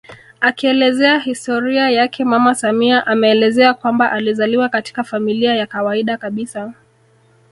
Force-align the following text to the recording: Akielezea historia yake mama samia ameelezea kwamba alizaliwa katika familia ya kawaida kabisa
Akielezea 0.41 1.19
historia 1.19 1.89
yake 1.89 2.25
mama 2.25 2.55
samia 2.55 3.07
ameelezea 3.07 3.73
kwamba 3.73 4.11
alizaliwa 4.11 4.69
katika 4.69 5.03
familia 5.03 5.55
ya 5.55 5.67
kawaida 5.67 6.17
kabisa 6.17 6.73